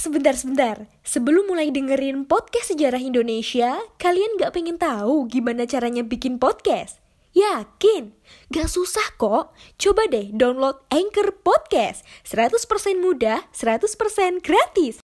[0.00, 0.88] sebentar-sebentar.
[1.04, 6.98] Sebelum mulai dengerin podcast sejarah Indonesia, kalian gak pengen tahu gimana caranya bikin podcast?
[7.36, 8.16] Yakin?
[8.50, 9.54] Gak susah kok.
[9.78, 12.02] Coba deh download Anchor Podcast.
[12.26, 14.98] 100% mudah, 100% gratis.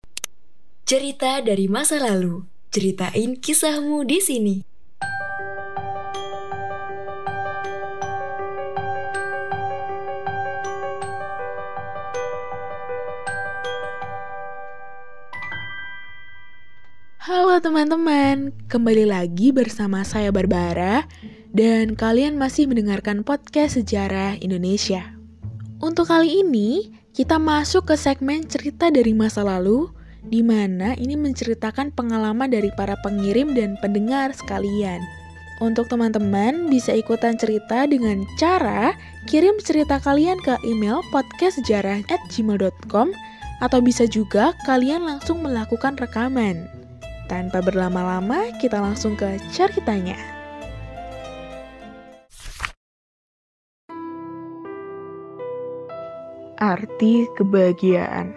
[0.88, 2.48] Cerita dari masa lalu.
[2.74, 4.75] Ceritain kisahmu di sini.
[17.26, 21.10] Halo teman-teman, kembali lagi bersama saya Barbara
[21.58, 25.02] dan kalian masih mendengarkan podcast sejarah Indonesia.
[25.82, 29.90] Untuk kali ini, kita masuk ke segmen cerita dari masa lalu
[30.22, 35.02] di mana ini menceritakan pengalaman dari para pengirim dan pendengar sekalian.
[35.66, 38.94] Untuk teman-teman bisa ikutan cerita dengan cara
[39.26, 43.08] kirim cerita kalian ke email podcastsejarah@gmail.com
[43.66, 46.75] atau bisa juga kalian langsung melakukan rekaman.
[47.26, 50.14] Tanpa berlama-lama, kita langsung ke ceritanya.
[56.56, 58.32] Arti kebahagiaan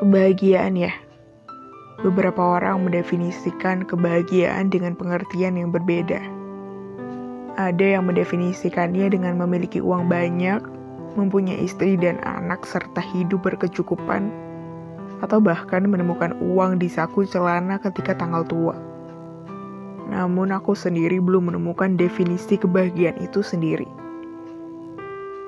[0.00, 0.94] Kebahagiaan ya
[2.02, 6.18] Beberapa orang mendefinisikan kebahagiaan dengan pengertian yang berbeda.
[7.54, 10.58] Ada yang mendefinisikannya dengan memiliki uang banyak,
[11.14, 14.34] mempunyai istri dan anak, serta hidup berkecukupan,
[15.24, 18.76] atau bahkan menemukan uang di saku celana ketika tanggal tua.
[20.12, 23.88] Namun aku sendiri belum menemukan definisi kebahagiaan itu sendiri.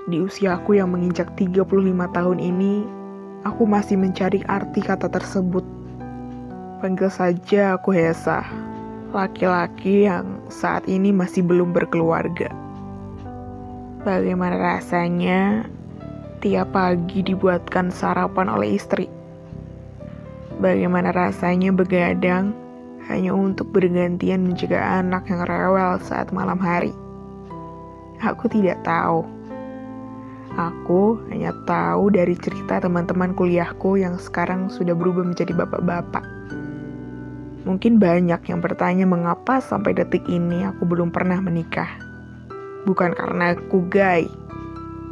[0.09, 1.69] Di usiaku yang menginjak 35
[2.15, 2.87] tahun ini,
[3.45, 5.67] aku masih mencari arti kata tersebut.
[6.81, 8.47] Panggil saja aku Hesa,
[9.11, 12.49] laki-laki yang saat ini masih belum berkeluarga.
[14.07, 15.67] Bagaimana rasanya
[16.39, 19.16] tiap pagi dibuatkan sarapan oleh istri?
[20.57, 22.57] Bagaimana rasanya begadang
[23.13, 26.97] hanya untuk bergantian menjaga anak yang rewel saat malam hari?
[28.25, 29.21] Aku tidak tahu.
[30.57, 36.25] Aku hanya tahu dari cerita teman-teman kuliahku yang sekarang sudah berubah menjadi bapak-bapak.
[37.69, 42.01] Mungkin banyak yang bertanya mengapa sampai detik ini aku belum pernah menikah.
[42.89, 44.25] Bukan karena aku gay.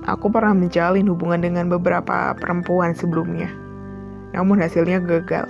[0.08, 3.63] Aku pernah menjalin hubungan dengan beberapa perempuan sebelumnya
[4.34, 5.46] namun hasilnya gagal.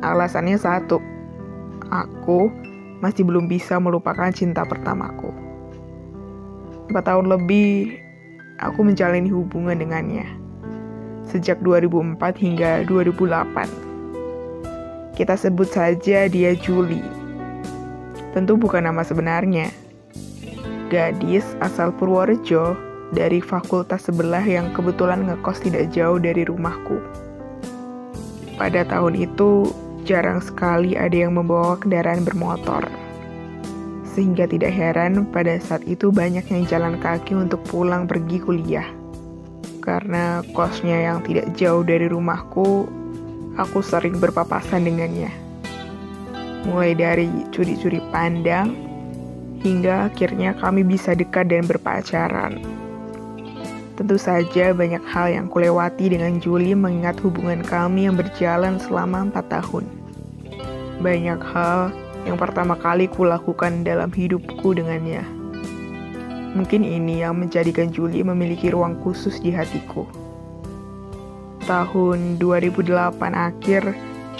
[0.00, 0.96] Alasannya satu,
[1.92, 2.48] aku
[3.04, 5.28] masih belum bisa melupakan cinta pertamaku.
[6.88, 8.00] Empat tahun lebih,
[8.64, 10.24] aku menjalani hubungan dengannya.
[11.28, 13.68] Sejak 2004 hingga 2008.
[15.14, 17.04] Kita sebut saja dia Julie.
[18.32, 19.68] Tentu bukan nama sebenarnya.
[20.88, 22.74] Gadis asal Purworejo
[23.14, 26.98] dari fakultas sebelah yang kebetulan ngekos tidak jauh dari rumahku.
[28.60, 29.72] Pada tahun itu,
[30.04, 32.84] jarang sekali ada yang membawa kendaraan bermotor.
[34.04, 38.84] Sehingga tidak heran pada saat itu banyak yang jalan kaki untuk pulang pergi kuliah.
[39.80, 42.84] Karena kosnya yang tidak jauh dari rumahku,
[43.56, 45.32] aku sering berpapasan dengannya.
[46.68, 48.76] Mulai dari curi-curi pandang,
[49.64, 52.60] hingga akhirnya kami bisa dekat dan berpacaran.
[54.00, 59.52] Tentu saja banyak hal yang kulewati dengan Julie mengingat hubungan kami yang berjalan selama empat
[59.52, 59.84] tahun.
[61.04, 61.92] Banyak hal
[62.24, 65.20] yang pertama kali kulakukan dalam hidupku dengannya.
[66.56, 70.08] Mungkin ini yang menjadikan Julie memiliki ruang khusus di hatiku.
[71.68, 72.88] Tahun 2008
[73.36, 73.84] akhir,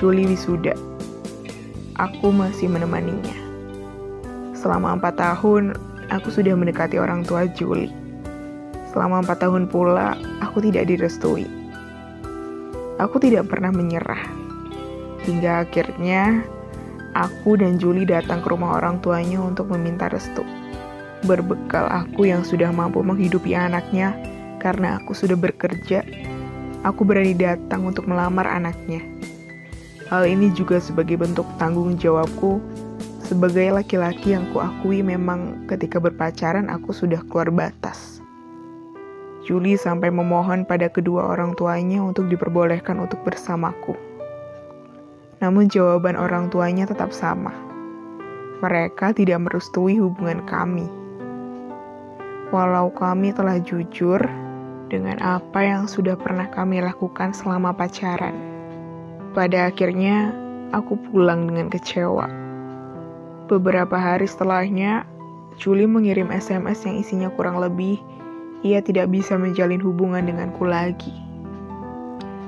[0.01, 0.73] Julie wisuda.
[2.01, 3.37] Aku masih menemaninya.
[4.57, 5.77] Selama empat tahun,
[6.09, 8.00] aku sudah mendekati orang tua Julie
[8.91, 11.47] Selama empat tahun pula, aku tidak direstui.
[12.99, 14.21] Aku tidak pernah menyerah.
[15.25, 16.43] Hingga akhirnya,
[17.15, 20.43] aku dan Julie datang ke rumah orang tuanya untuk meminta restu.
[21.23, 24.17] Berbekal aku yang sudah mampu menghidupi anaknya,
[24.59, 26.03] karena aku sudah bekerja,
[26.83, 29.01] aku berani datang untuk melamar anaknya.
[30.11, 32.59] Hal ini juga sebagai bentuk tanggung jawabku
[33.31, 38.20] sebagai laki-laki yang kuakui memang ketika berpacaran aku sudah keluar batas.
[39.51, 43.99] Julie sampai memohon pada kedua orang tuanya untuk diperbolehkan untuk bersamaku.
[45.43, 47.51] Namun jawaban orang tuanya tetap sama.
[48.63, 50.87] Mereka tidak merestui hubungan kami.
[52.55, 54.23] Walau kami telah jujur
[54.87, 58.39] dengan apa yang sudah pernah kami lakukan selama pacaran.
[59.35, 60.31] Pada akhirnya,
[60.71, 62.31] aku pulang dengan kecewa.
[63.51, 65.03] Beberapa hari setelahnya,
[65.59, 67.99] Julie mengirim SMS yang isinya kurang lebih
[68.61, 71.13] ia tidak bisa menjalin hubungan denganku lagi.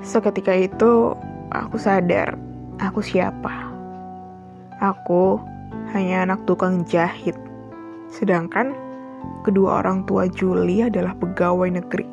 [0.03, 1.17] Seketika itu,
[1.53, 2.35] aku sadar
[2.83, 3.71] aku siapa.
[4.83, 5.39] Aku
[5.95, 7.39] hanya anak tukang jahit.
[8.11, 8.75] Sedangkan
[9.47, 12.09] kedua orang tua Juli adalah pegawai negeri.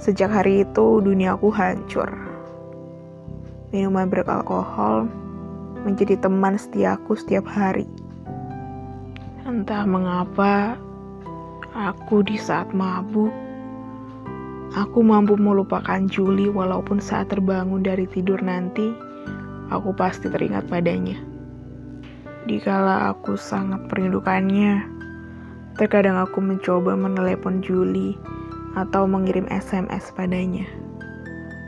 [0.00, 2.08] Sejak hari itu, duniaku hancur.
[3.72, 5.08] Minuman beralkohol
[5.84, 7.84] menjadi teman setiaku setiap hari.
[9.44, 10.76] Entah mengapa,
[11.76, 13.28] aku di saat mabuk,
[14.72, 18.96] aku mampu melupakan Juli walaupun saat terbangun dari tidur nanti,
[19.68, 21.20] aku pasti teringat padanya.
[22.48, 24.88] Dikala aku sangat merindukannya,
[25.76, 28.16] terkadang aku mencoba menelepon Juli
[28.72, 30.64] atau mengirim SMS padanya.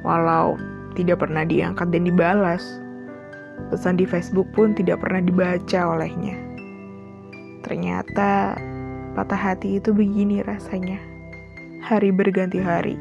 [0.08, 0.56] Walau
[0.96, 2.64] tidak pernah diangkat dan dibalas,
[3.68, 6.38] pesan di Facebook pun tidak pernah dibaca olehnya.
[7.66, 8.56] Ternyata
[9.18, 11.02] patah hati itu begini rasanya.
[11.82, 12.94] Hari berganti hari,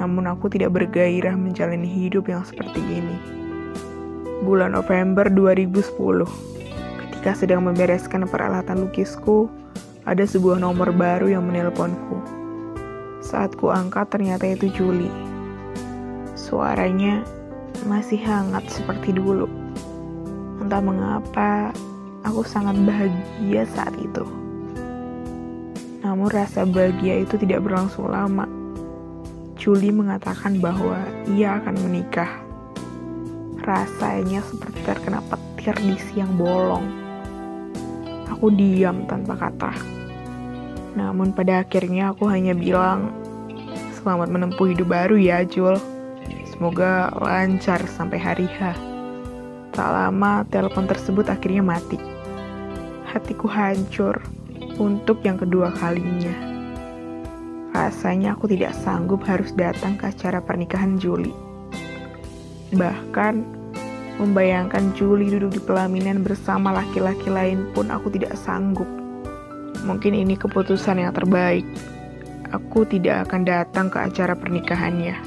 [0.00, 3.20] namun aku tidak bergairah menjalani hidup yang seperti ini.
[4.48, 6.24] Bulan November 2010,
[7.04, 9.52] Ketika sedang membereskan peralatan lukisku,
[10.08, 12.16] ada sebuah nomor baru yang menelponku.
[13.20, 15.12] Saat ku angkat ternyata itu Juli.
[16.32, 17.26] Suaranya
[17.84, 19.52] masih hangat seperti dulu.
[20.64, 21.76] Entah mengapa,
[22.24, 24.45] aku sangat bahagia saat itu.
[26.26, 28.50] Rasa bahagia itu tidak berlangsung lama.
[29.54, 30.98] Juli mengatakan bahwa
[31.30, 32.42] ia akan menikah.
[33.62, 36.82] Rasanya seperti terkena petir di siang bolong.
[38.26, 39.70] Aku diam tanpa kata.
[40.98, 43.14] Namun pada akhirnya aku hanya bilang,
[44.02, 45.78] selamat menempuh hidup baru ya Jul.
[46.50, 48.74] Semoga lancar sampai hari H.
[49.70, 52.02] Tak lama telepon tersebut akhirnya mati.
[53.14, 54.18] Hatiku hancur
[54.76, 56.32] untuk yang kedua kalinya.
[57.76, 61.32] Rasanya aku tidak sanggup harus datang ke acara pernikahan Juli.
[62.72, 63.56] Bahkan
[64.16, 68.88] Membayangkan Julie duduk di pelaminan bersama laki-laki lain pun aku tidak sanggup.
[69.84, 71.68] Mungkin ini keputusan yang terbaik.
[72.48, 75.20] Aku tidak akan datang ke acara pernikahannya.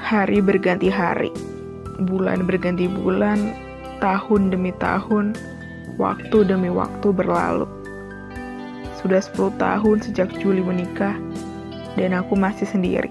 [0.00, 1.28] Hari berganti hari,
[2.08, 3.52] bulan berganti bulan,
[4.00, 5.36] tahun demi tahun,
[6.00, 7.68] waktu demi waktu berlalu.
[9.06, 11.14] Sudah 10 tahun sejak Juli menikah,
[11.94, 13.06] dan aku masih sendiri.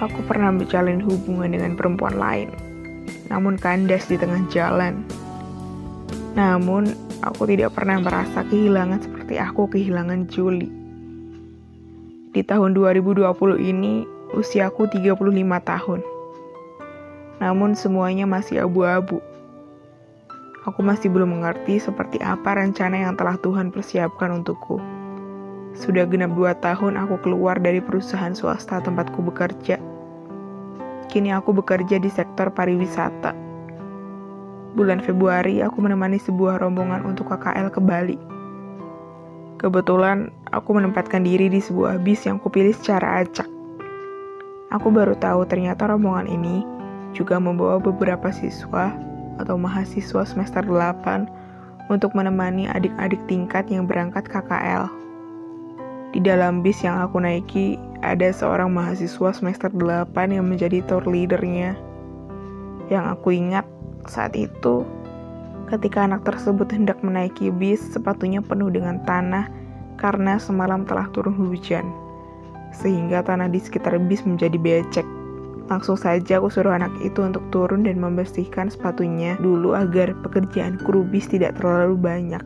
[0.00, 2.48] Aku pernah menjalin hubungan dengan perempuan lain
[3.30, 5.06] namun kandas di tengah jalan.
[6.34, 6.90] Namun,
[7.22, 10.66] aku tidak pernah merasa kehilangan seperti aku kehilangan Juli.
[12.34, 13.22] Di tahun 2020
[13.62, 14.02] ini,
[14.34, 15.14] usiaku 35
[15.62, 16.00] tahun.
[17.40, 19.22] Namun semuanya masih abu-abu.
[20.70, 24.78] Aku masih belum mengerti seperti apa rencana yang telah Tuhan persiapkan untukku.
[25.74, 29.82] Sudah genap dua tahun aku keluar dari perusahaan swasta tempatku bekerja
[31.10, 33.34] Kini aku bekerja di sektor pariwisata.
[34.78, 38.14] Bulan Februari aku menemani sebuah rombongan untuk KKL ke Bali.
[39.58, 43.50] Kebetulan aku menempatkan diri di sebuah bis yang kupilih secara acak.
[44.70, 46.62] Aku baru tahu ternyata rombongan ini
[47.10, 48.94] juga membawa beberapa siswa
[49.40, 54.86] atau mahasiswa semester 8 untuk menemani adik-adik tingkat yang berangkat KKL.
[56.10, 61.78] Di dalam bis yang aku naiki, ada seorang mahasiswa semester 8 yang menjadi tour leadernya.
[62.90, 63.66] Yang aku ingat
[64.10, 64.82] saat itu,
[65.70, 69.46] ketika anak tersebut hendak menaiki bis, sepatunya penuh dengan tanah
[70.00, 71.86] karena semalam telah turun hujan.
[72.74, 75.19] Sehingga tanah di sekitar bis menjadi becek.
[75.70, 81.06] Langsung saja aku suruh anak itu untuk turun dan membersihkan sepatunya dulu agar pekerjaan kru
[81.06, 82.42] bis tidak terlalu banyak.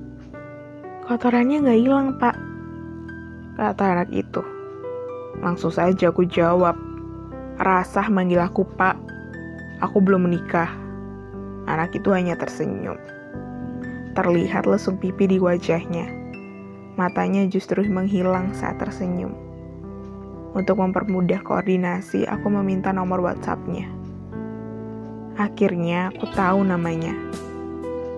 [1.09, 2.37] Kotorannya nggak hilang, Pak,
[3.57, 4.45] kata anak itu.
[5.41, 6.79] Langsung saja aku jawab.
[7.59, 8.99] Rasah manggil aku pak.
[9.83, 10.71] Aku belum menikah.
[11.71, 12.99] Anak itu hanya tersenyum.
[14.15, 16.07] Terlihat lesung pipi di wajahnya.
[16.95, 19.44] Matanya justru menghilang saat tersenyum.
[20.55, 23.91] Untuk mempermudah koordinasi, aku meminta nomor WhatsApp-nya.
[25.35, 27.11] Akhirnya aku tahu namanya.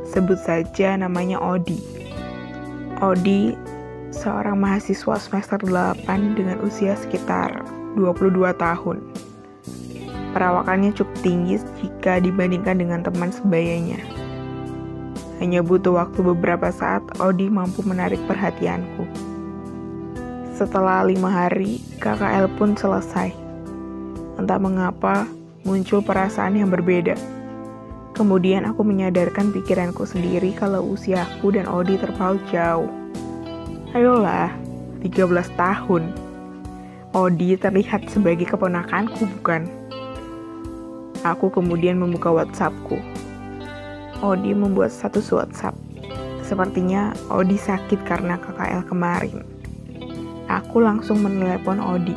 [0.04, 1.80] Sebut saja namanya Odi.
[3.00, 3.56] Odi
[4.12, 7.64] seorang mahasiswa semester 8 dengan usia sekitar
[7.96, 9.00] 22 tahun.
[10.36, 13.96] Perawakannya cukup tinggi jika dibandingkan dengan teman sebayanya.
[15.40, 19.08] Hanya butuh waktu beberapa saat, Odi mampu menarik perhatianku.
[20.56, 23.28] Setelah lima hari, KKL pun selesai.
[24.40, 25.28] Entah mengapa,
[25.68, 27.12] muncul perasaan yang berbeda.
[28.16, 32.88] Kemudian aku menyadarkan pikiranku sendiri kalau usiaku dan Odi terpaut jauh.
[33.92, 34.48] Ayolah,
[35.04, 35.28] 13
[35.60, 36.08] tahun.
[37.12, 39.68] Odi terlihat sebagai keponakanku, bukan?
[41.20, 42.96] Aku kemudian membuka WhatsAppku.
[44.24, 45.76] Odi membuat status WhatsApp.
[46.40, 49.55] Sepertinya Odi sakit karena KKL kemarin.
[50.46, 52.14] Aku langsung menelepon Odi.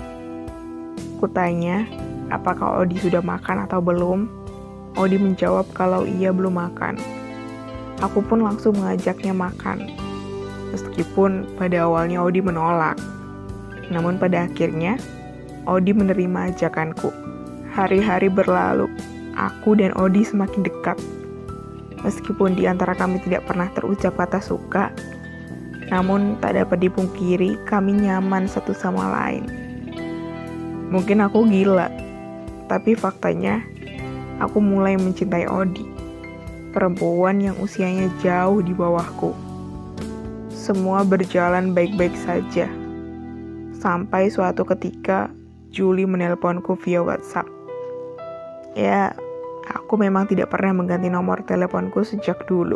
[1.17, 1.89] Kutanya,
[2.29, 4.29] apakah Odi sudah makan atau belum?
[4.93, 7.01] Odi menjawab kalau ia belum makan.
[8.05, 9.89] Aku pun langsung mengajaknya makan.
[10.69, 13.01] Meskipun pada awalnya Odi menolak.
[13.89, 15.01] Namun pada akhirnya,
[15.65, 17.09] Odi menerima ajakanku.
[17.73, 18.85] Hari-hari berlalu,
[19.33, 21.01] aku dan Odi semakin dekat.
[22.05, 24.93] Meskipun di antara kami tidak pernah terucap kata suka,
[25.89, 29.45] namun tak dapat dipungkiri kami nyaman satu sama lain.
[30.89, 31.89] Mungkin aku gila,
[32.65, 33.61] tapi faktanya
[34.41, 35.85] aku mulai mencintai Odi,
[36.73, 39.33] perempuan yang usianya jauh di bawahku.
[40.53, 42.69] Semua berjalan baik-baik saja
[43.79, 45.31] Sampai suatu ketika,
[45.71, 47.47] Julie menelponku via WhatsApp.
[48.75, 49.15] Ya,
[49.71, 52.75] aku memang tidak pernah mengganti nomor teleponku sejak dulu.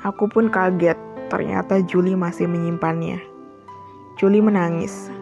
[0.00, 0.96] Aku pun kaget,
[1.28, 3.20] ternyata Julie masih menyimpannya.
[4.16, 5.12] Julie menangis,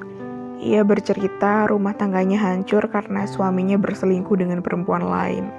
[0.62, 5.50] ia bercerita rumah tangganya hancur karena suaminya berselingkuh dengan perempuan lain.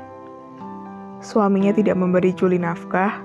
[1.20, 3.20] Suaminya tidak memberi Julie nafkah.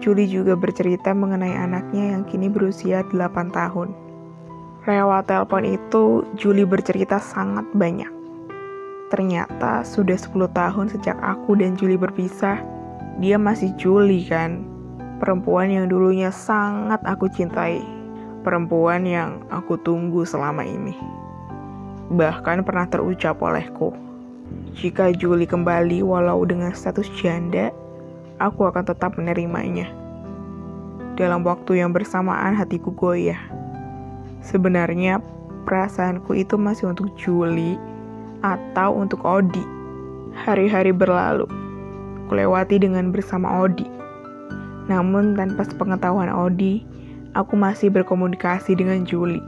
[0.00, 3.96] Julie juga bercerita mengenai anaknya yang kini berusia 8 tahun.
[4.84, 8.08] Lewat telepon itu, Julie bercerita sangat banyak.
[9.08, 12.60] Ternyata sudah 10 tahun sejak aku dan Julie berpisah,
[13.20, 14.77] dia masih Julie kan?
[15.18, 17.98] Perempuan yang dulunya sangat aku cintai
[18.48, 20.96] perempuan yang aku tunggu selama ini.
[22.08, 23.92] Bahkan pernah terucap olehku,
[24.72, 27.68] jika Julie kembali walau dengan status janda,
[28.40, 29.90] aku akan tetap menerimanya.
[31.20, 33.38] Dalam waktu yang bersamaan hatiku goyah.
[34.40, 35.20] Sebenarnya
[35.68, 37.76] perasaanku itu masih untuk Julie
[38.40, 39.60] atau untuk Odi.
[40.46, 41.50] Hari-hari berlalu,
[42.30, 43.84] kulewati dengan bersama Odi.
[44.88, 46.82] Namun tanpa sepengetahuan Odi,
[47.36, 49.44] aku masih berkomunikasi dengan Julie.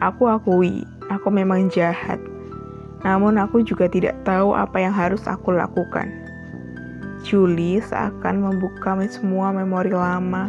[0.00, 2.16] Aku akui, aku memang jahat.
[3.04, 6.08] Namun aku juga tidak tahu apa yang harus aku lakukan.
[7.20, 10.48] Julie seakan membuka semua memori lama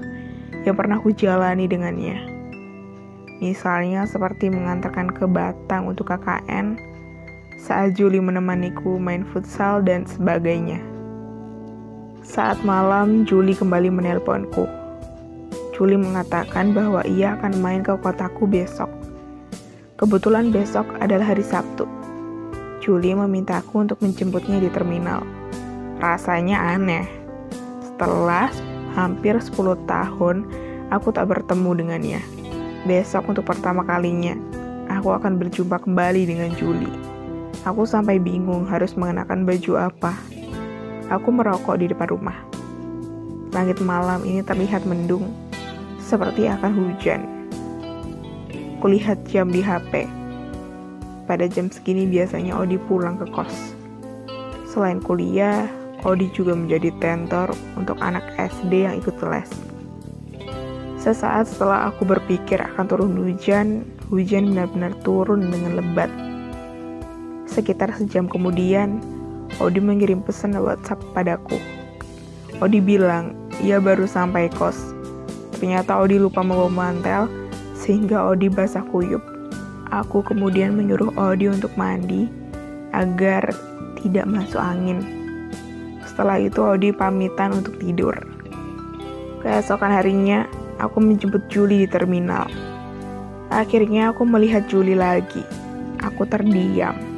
[0.64, 2.32] yang pernah aku jalani dengannya.
[3.44, 6.78] Misalnya seperti mengantarkan ke Batang untuk KKN,
[7.60, 10.91] saat Julie menemaniku main futsal dan sebagainya.
[12.22, 14.70] Saat malam, Julie kembali menelponku.
[15.74, 18.94] Julie mengatakan bahwa ia akan main ke kotaku besok.
[19.98, 21.90] Kebetulan besok adalah hari Sabtu.
[22.78, 25.26] Julie memintaku untuk menjemputnya di terminal.
[25.98, 27.10] Rasanya aneh.
[27.82, 28.54] Setelah
[28.94, 30.46] hampir 10 tahun,
[30.94, 32.22] aku tak bertemu dengannya.
[32.86, 34.38] Besok untuk pertama kalinya,
[34.94, 36.94] aku akan berjumpa kembali dengan Julie.
[37.66, 40.14] Aku sampai bingung harus mengenakan baju apa.
[41.12, 42.40] Aku merokok di depan rumah.
[43.52, 45.28] Langit malam ini terlihat mendung,
[46.00, 47.28] seperti akan hujan.
[48.80, 50.08] Kulihat jam di HP.
[51.28, 53.76] Pada jam segini biasanya Odi pulang ke kos.
[54.72, 55.68] Selain kuliah,
[56.08, 59.52] Odi juga menjadi tentor untuk anak SD yang ikut les.
[60.96, 66.08] Sesaat setelah aku berpikir akan turun hujan, hujan benar-benar turun dengan lebat.
[67.52, 69.04] Sekitar sejam kemudian,
[69.60, 71.60] Odi mengirim pesan WhatsApp padaku.
[72.64, 74.92] Odi bilang, ia baru sampai kos
[75.62, 77.30] Ternyata Odi lupa membawa mantel,
[77.78, 79.22] sehingga Odi basah kuyup.
[79.94, 82.26] Aku kemudian menyuruh Odi untuk mandi
[82.98, 83.46] agar
[84.02, 85.06] tidak masuk angin.
[86.02, 88.18] Setelah itu Odi pamitan untuk tidur.
[89.46, 90.50] Keesokan harinya,
[90.82, 92.50] aku menjemput Julie di terminal.
[93.54, 95.46] Akhirnya aku melihat Julie lagi.
[96.02, 97.11] Aku terdiam.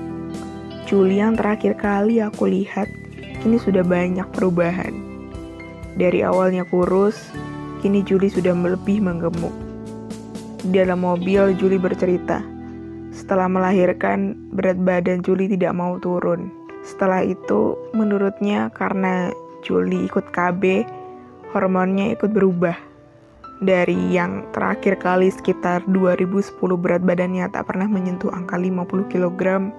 [0.83, 2.91] Julie yang terakhir kali aku lihat,
[3.39, 4.91] kini sudah banyak perubahan.
[5.93, 7.33] Dari awalnya kurus,
[7.83, 9.51] Kini Julie sudah lebih menggemuk.
[10.63, 12.39] Di dalam mobil, Julie bercerita.
[13.11, 16.47] Setelah melahirkan, berat badan Julie tidak mau turun.
[16.87, 19.35] Setelah itu, menurutnya karena
[19.67, 20.87] Juli ikut KB,
[21.51, 22.79] hormonnya ikut berubah.
[23.59, 29.75] Dari yang terakhir kali sekitar 2010 berat badannya tak pernah menyentuh angka 50 kg,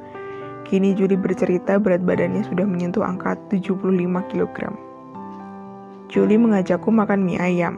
[0.64, 3.84] kini Juli bercerita berat badannya sudah menyentuh angka 75
[4.32, 4.56] kg.
[6.08, 7.76] Juli mengajakku makan mie ayam.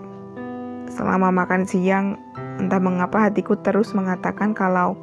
[0.87, 2.15] Selama makan siang,
[2.63, 4.95] entah mengapa hatiku terus mengatakan kalau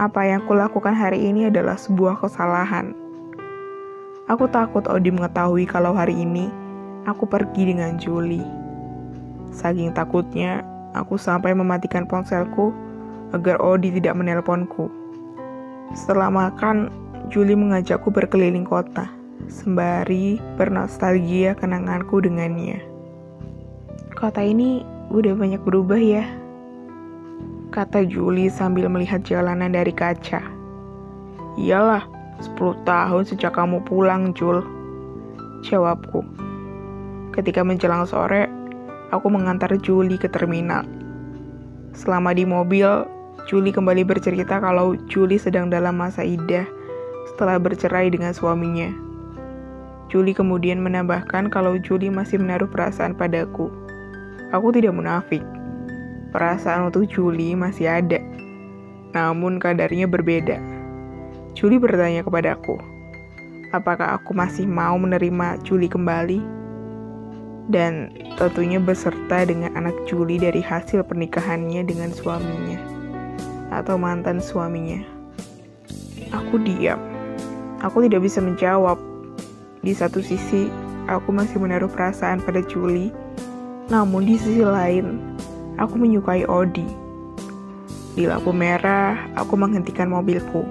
[0.00, 2.96] apa yang kulakukan hari ini adalah sebuah kesalahan.
[4.28, 6.48] Aku takut Odi mengetahui kalau hari ini
[7.08, 8.44] aku pergi dengan Julie.
[9.50, 10.60] Saking takutnya,
[10.92, 12.70] aku sampai mematikan ponselku
[13.32, 15.07] agar Odi tidak menelponku.
[15.96, 16.92] Setelah makan,
[17.32, 19.08] Julie mengajakku berkeliling kota,
[19.48, 22.80] sembari bernostalgia kenanganku dengannya.
[24.12, 26.24] Kota ini udah banyak berubah ya,
[27.72, 30.40] kata Julie sambil melihat jalanan dari kaca.
[31.56, 32.04] Iyalah,
[32.40, 34.62] 10 tahun sejak kamu pulang, Jul.
[35.66, 36.22] Jawabku.
[37.34, 38.46] Ketika menjelang sore,
[39.10, 40.86] aku mengantar Julie ke terminal.
[41.96, 42.86] Selama di mobil,
[43.48, 46.68] Julie kembali bercerita kalau Julie sedang dalam masa idah
[47.32, 48.92] setelah bercerai dengan suaminya.
[50.12, 53.72] Julie kemudian menambahkan kalau Julie masih menaruh perasaan padaku.
[54.52, 55.40] Aku tidak munafik.
[56.28, 58.20] Perasaan untuk Julie masih ada,
[59.16, 60.60] namun kadarnya berbeda.
[61.56, 62.76] Julie bertanya kepadaku,
[63.72, 66.44] apakah aku masih mau menerima Julie kembali?
[67.72, 72.97] Dan tentunya beserta dengan anak Julie dari hasil pernikahannya dengan suaminya
[73.72, 75.02] atau mantan suaminya.
[76.32, 77.00] Aku diam.
[77.84, 78.98] Aku tidak bisa menjawab.
[79.84, 80.68] Di satu sisi,
[81.06, 83.14] aku masih menaruh perasaan pada Julie,
[83.88, 85.38] namun di sisi lain,
[85.78, 86.82] Aku menyukai Odi.
[88.18, 90.66] Di lampu merah, aku menghentikan mobilku.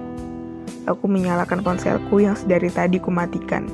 [0.83, 3.71] Aku menyalakan ponselku yang sedari tadi kumatikan.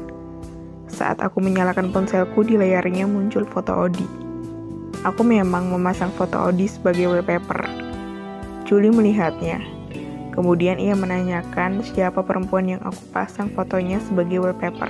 [0.85, 4.05] Saat aku menyalakan ponselku, di layarnya muncul foto Odi.
[5.01, 7.65] Aku memang memasang foto Odi sebagai wallpaper.
[8.73, 9.61] Julie melihatnya.
[10.33, 14.89] Kemudian ia menanyakan siapa perempuan yang aku pasang fotonya sebagai wallpaper.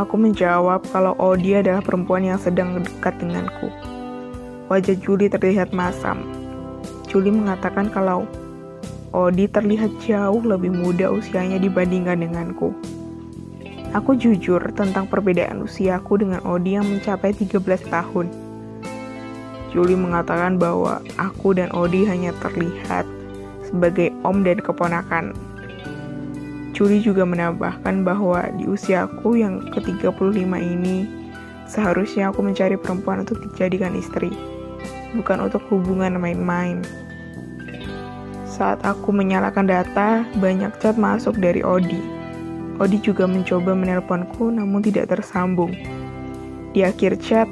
[0.00, 3.68] Aku menjawab kalau Odi adalah perempuan yang sedang dekat denganku.
[4.72, 6.24] Wajah Julie terlihat masam.
[7.04, 8.24] Julie mengatakan kalau
[9.12, 12.72] Odi terlihat jauh lebih muda usianya dibandingkan denganku.
[13.92, 17.60] Aku jujur tentang perbedaan usiaku dengan Odi yang mencapai 13
[17.92, 18.43] tahun.
[19.74, 23.04] Julie mengatakan bahwa aku dan Odi hanya terlihat
[23.66, 25.34] sebagai om dan keponakan.
[26.70, 31.06] Julie juga menambahkan bahwa di usiaku yang ke-35 ini,
[31.66, 34.30] seharusnya aku mencari perempuan untuk dijadikan istri
[35.14, 36.82] bukan untuk hubungan main-main.
[38.44, 41.98] Saat aku menyalakan data, banyak chat masuk dari Odi.
[42.78, 45.74] Odi juga mencoba menelponku namun tidak tersambung.
[46.74, 47.46] Di akhir chat,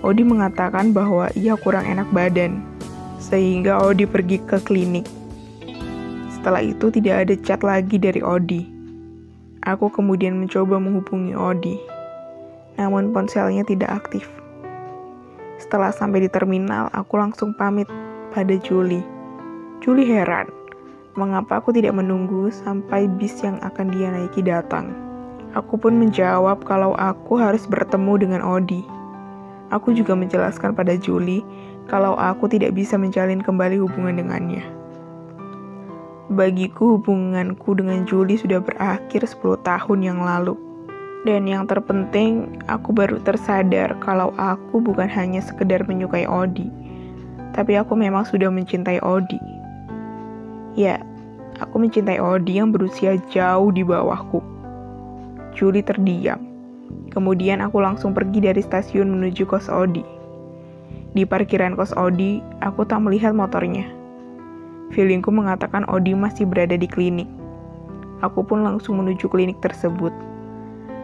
[0.00, 2.64] Odi mengatakan bahwa ia kurang enak badan,
[3.20, 5.04] sehingga Odi pergi ke klinik.
[6.32, 8.64] Setelah itu tidak ada chat lagi dari Odi.
[9.68, 11.76] Aku kemudian mencoba menghubungi Odi,
[12.80, 14.24] namun ponselnya tidak aktif.
[15.60, 17.84] Setelah sampai di terminal, aku langsung pamit
[18.32, 19.04] pada Julie.
[19.84, 20.48] Julie heran,
[21.12, 24.96] mengapa aku tidak menunggu sampai bis yang akan dia naiki datang.
[25.52, 28.99] Aku pun menjawab kalau aku harus bertemu dengan Odi.
[29.70, 31.46] Aku juga menjelaskan pada Julie
[31.86, 34.66] kalau aku tidak bisa menjalin kembali hubungan dengannya.
[36.30, 40.54] Bagiku hubunganku dengan Julie sudah berakhir 10 tahun yang lalu.
[41.26, 46.72] Dan yang terpenting, aku baru tersadar kalau aku bukan hanya sekedar menyukai Odi,
[47.52, 49.36] tapi aku memang sudah mencintai Odi.
[50.80, 50.96] Ya,
[51.60, 54.40] aku mencintai Odi yang berusia jauh di bawahku.
[55.52, 56.49] Julie terdiam.
[57.10, 60.06] Kemudian aku langsung pergi dari stasiun menuju kos Odi.
[61.10, 63.90] Di parkiran kos Odi, aku tak melihat motornya.
[64.94, 67.26] Feelingku mengatakan Odi masih berada di klinik.
[68.22, 70.14] Aku pun langsung menuju klinik tersebut.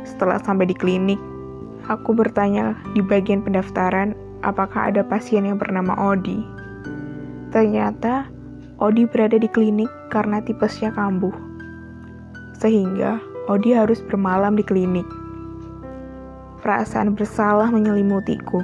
[0.07, 1.19] Setelah sampai di klinik,
[1.91, 4.15] aku bertanya di bagian pendaftaran
[4.47, 6.39] apakah ada pasien yang bernama Odi.
[7.51, 8.31] Ternyata
[8.79, 11.35] Odi berada di klinik karena tipesnya kambuh.
[12.63, 13.19] Sehingga
[13.51, 15.26] Odi harus bermalam di klinik.
[16.67, 18.59] Perasaan bersalah menyelimutiku.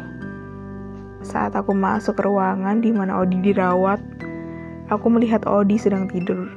[1.23, 4.03] Saat aku masuk ke ruangan di mana Odi dirawat,
[4.91, 6.51] aku melihat Odi sedang tidur.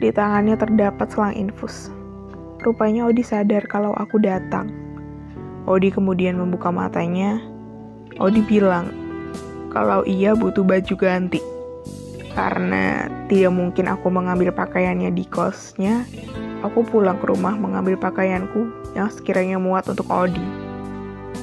[0.00, 1.92] Di tangannya terdapat selang infus.
[2.64, 4.72] Rupanya Odi sadar kalau aku datang.
[5.68, 7.36] Odi kemudian membuka matanya.
[8.16, 8.88] Odi bilang
[9.68, 11.44] kalau ia butuh baju ganti.
[12.32, 16.08] Karena tidak mungkin aku mengambil pakaiannya di kosnya,
[16.64, 20.40] Aku pulang ke rumah mengambil pakaianku yang sekiranya muat untuk Odi.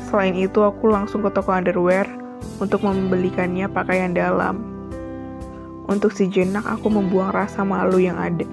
[0.10, 2.10] Selain itu, aku langsung ke toko underwear
[2.58, 4.66] untuk membelikannya pakaian dalam.
[5.86, 8.48] Untuk sejenak aku membuang rasa malu yang ada.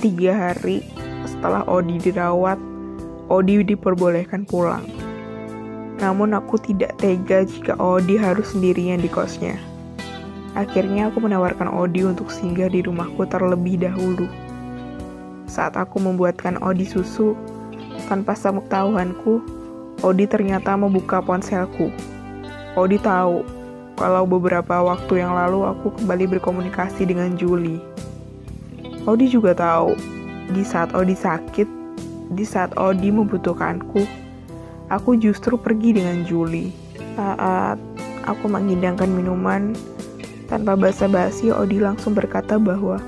[0.00, 0.80] Tiga hari
[1.28, 2.56] setelah Odi dirawat,
[3.28, 4.88] Odi diperbolehkan pulang.
[6.00, 9.60] Namun aku tidak tega jika Odi harus sendirian di kosnya.
[10.56, 14.26] Akhirnya aku menawarkan Odi untuk singgah di rumahku terlebih dahulu.
[15.50, 17.34] Saat aku membuatkan Odi susu,
[18.06, 19.42] tanpa tahuanku,
[20.06, 21.90] Odi ternyata membuka ponselku.
[22.78, 23.42] Odi tahu
[23.98, 27.82] kalau beberapa waktu yang lalu aku kembali berkomunikasi dengan Julie.
[29.10, 29.98] Odi juga tahu,
[30.54, 31.66] di saat Odi sakit,
[32.30, 34.06] di saat Odi membutuhkanku,
[34.86, 36.70] aku justru pergi dengan Julie.
[37.18, 37.82] Saat
[38.22, 39.74] aku mengidangkan minuman,
[40.46, 43.02] tanpa basa-basi Odi langsung berkata bahwa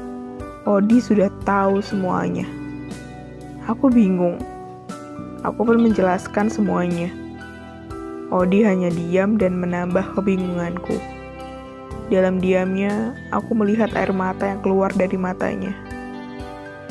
[0.62, 2.46] Odi sudah tahu semuanya.
[3.66, 4.38] Aku bingung.
[5.42, 7.10] Aku pun menjelaskan semuanya.
[8.30, 11.02] Odi hanya diam dan menambah kebingunganku.
[12.14, 15.74] Dalam diamnya, aku melihat air mata yang keluar dari matanya.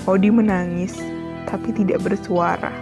[0.03, 0.99] Odi menangis,
[1.47, 2.75] tapi tidak bersuara.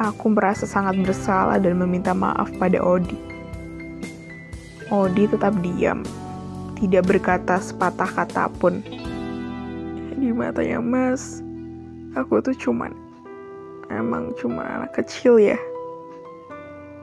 [0.00, 3.20] Aku merasa sangat bersalah dan meminta maaf pada Odi.
[4.88, 6.00] Odi tetap diam,
[6.80, 8.80] tidak berkata sepatah kata pun.
[10.16, 11.44] Di matanya Mas,
[12.16, 12.96] aku tuh cuman
[13.92, 15.60] emang cuma anak kecil ya.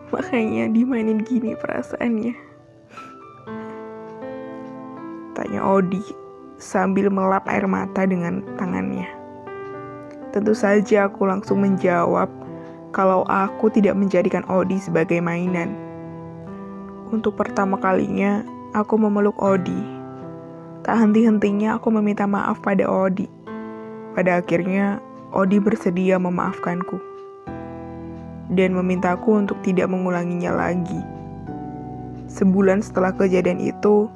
[0.10, 2.34] Makanya dimainin gini perasaannya.
[5.38, 6.02] Tanya Odi
[6.58, 9.06] sambil melap air mata dengan tangannya.
[10.34, 12.26] Tentu saja aku langsung menjawab
[12.89, 15.78] kalau aku tidak menjadikan Odi sebagai mainan.
[17.13, 18.41] Untuk pertama kalinya,
[18.73, 19.92] aku memeluk Odi.
[20.83, 23.31] Tak henti-hentinya aku meminta maaf pada Odi.
[24.19, 24.99] Pada akhirnya,
[25.31, 26.99] Odi bersedia memaafkanku.
[28.51, 30.99] Dan memintaku untuk tidak mengulanginya lagi.
[32.27, 34.11] Sebulan setelah kejadian itu,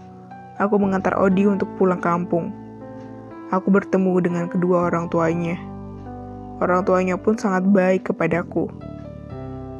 [0.60, 2.52] aku mengantar Odi untuk pulang kampung.
[3.56, 5.56] Aku bertemu dengan kedua orang tuanya.
[6.60, 8.68] Orang tuanya pun sangat baik kepadaku.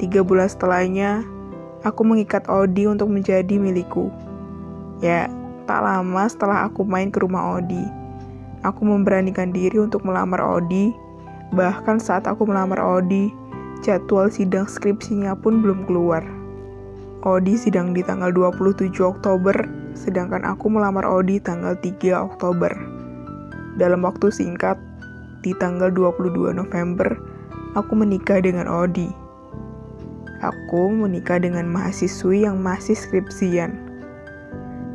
[0.00, 1.20] Tiga bulan setelahnya,
[1.84, 4.08] aku mengikat Odi untuk menjadi milikku.
[5.04, 5.28] Ya,
[5.68, 7.84] tak lama setelah aku main ke rumah Odi,
[8.64, 10.96] aku memberanikan diri untuk melamar Odi.
[11.52, 13.28] Bahkan saat aku melamar Odi,
[13.84, 16.24] jadwal sidang skripsinya pun belum keluar.
[17.20, 19.54] Odi sidang di tanggal 27 Oktober,
[19.92, 22.72] sedangkan aku melamar Odi tanggal 3 Oktober.
[23.76, 24.80] Dalam waktu singkat,
[25.44, 27.14] di tanggal 22 November,
[27.76, 29.10] aku menikah dengan Odi.
[30.38, 33.87] Aku menikah dengan mahasiswi yang masih skripsian.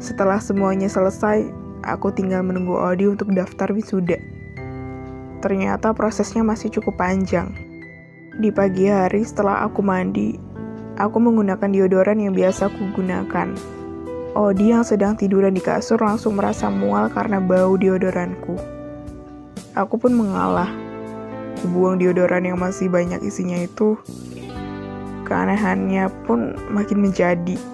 [0.02, 1.50] Setelah semuanya selesai,
[1.84, 4.18] aku tinggal menunggu Odi untuk daftar wisuda.
[5.44, 7.52] Ternyata prosesnya masih cukup panjang.
[8.40, 10.40] Di pagi hari setelah aku mandi,
[10.98, 13.54] aku menggunakan deodoran yang biasa aku gunakan.
[14.34, 18.58] Odi yang sedang tiduran di kasur langsung merasa mual karena bau deodoranku.
[19.78, 20.74] Aku pun mengalah.
[21.62, 23.94] Kubuang deodoran yang masih banyak isinya itu.
[25.30, 27.73] Keanehannya pun makin menjadi.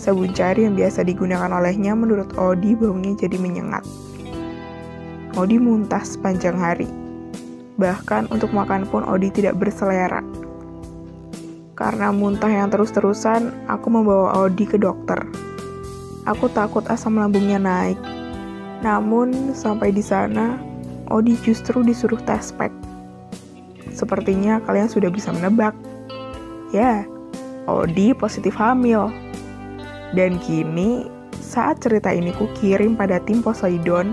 [0.00, 3.84] Sabun cari yang biasa digunakan olehnya menurut Odi baunya jadi menyengat.
[5.36, 6.88] Odi muntah sepanjang hari.
[7.76, 10.24] Bahkan untuk makan pun Odi tidak berselera.
[11.76, 15.20] Karena muntah yang terus-terusan, aku membawa Odi ke dokter.
[16.24, 18.00] Aku takut asam lambungnya naik.
[18.80, 20.56] Namun, sampai di sana,
[21.12, 22.72] Odi justru disuruh tes pack.
[23.92, 25.76] Sepertinya kalian sudah bisa menebak.
[26.72, 27.04] Ya,
[27.68, 29.29] Odi positif hamil.
[30.16, 31.06] Dan kini,
[31.38, 34.10] saat cerita ini ku kirim pada tim Poseidon,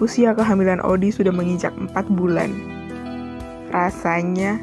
[0.00, 2.52] usia kehamilan Odi sudah menginjak 4 bulan.
[3.72, 4.60] Rasanya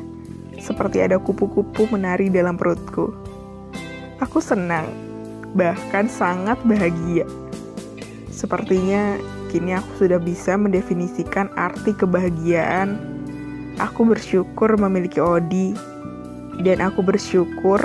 [0.62, 3.12] seperti ada kupu-kupu menari dalam perutku.
[4.22, 4.88] Aku senang,
[5.58, 7.28] bahkan sangat bahagia.
[8.30, 9.18] Sepertinya
[9.54, 12.98] Kini aku sudah bisa mendefinisikan arti kebahagiaan.
[13.78, 15.78] Aku bersyukur memiliki Odi,
[16.66, 17.78] dan aku bersyukur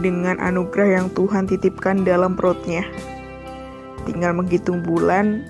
[0.00, 2.82] dengan anugerah yang Tuhan titipkan dalam perutnya.
[4.08, 5.46] Tinggal menghitung bulan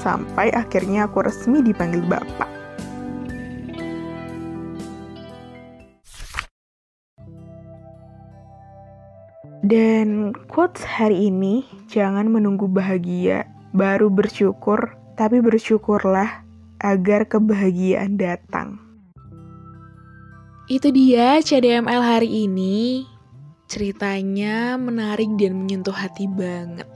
[0.00, 2.56] sampai akhirnya aku resmi dipanggil Bapak.
[9.66, 16.46] Dan quotes hari ini, jangan menunggu bahagia baru bersyukur, tapi bersyukurlah
[16.78, 18.78] agar kebahagiaan datang.
[20.70, 23.06] Itu dia CDML hari ini.
[23.66, 26.86] Ceritanya menarik dan menyentuh hati banget.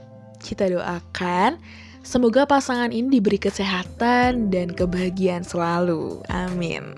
[0.41, 1.59] Kita doakan
[2.01, 6.25] Semoga pasangan ini diberi kesehatan dan kebahagiaan selalu.
[6.33, 6.97] Amin.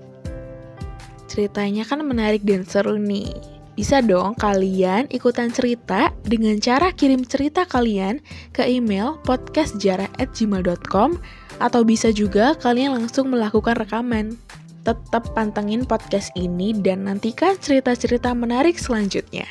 [1.27, 3.35] Ceritanya kan menarik dan seru nih.
[3.75, 8.23] Bisa dong kalian ikutan cerita dengan cara kirim cerita kalian
[8.55, 11.19] ke email podcastjarah@gmail.com
[11.57, 14.39] atau bisa juga kalian langsung melakukan rekaman.
[14.83, 19.47] Tetap pantengin podcast ini dan nantikan cerita-cerita menarik selanjutnya.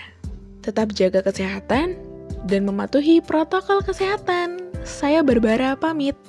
[0.61, 1.97] Tetap jaga kesehatan
[2.45, 4.61] dan mematuhi protokol kesehatan.
[4.85, 6.21] Saya Barbara pamit.